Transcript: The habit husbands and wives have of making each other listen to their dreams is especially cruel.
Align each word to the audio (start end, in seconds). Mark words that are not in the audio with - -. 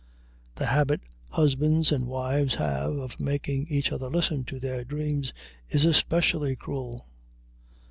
The 0.55 0.65
habit 0.65 1.01
husbands 1.29 1.91
and 1.91 2.07
wives 2.07 2.55
have 2.55 2.93
of 2.97 3.19
making 3.19 3.67
each 3.67 3.91
other 3.91 4.09
listen 4.09 4.43
to 4.45 4.59
their 4.59 4.83
dreams 4.83 5.31
is 5.69 5.85
especially 5.85 6.55
cruel. 6.55 7.05